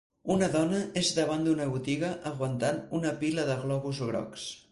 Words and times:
Una 0.35 0.45
dona 0.53 0.79
és 1.01 1.11
davant 1.17 1.43
d'una 1.47 1.67
botiga 1.75 2.09
aguantant 2.31 2.81
una 3.01 3.13
pila 3.23 3.47
de 3.51 3.61
globus 3.67 4.01
grocs. 4.09 4.51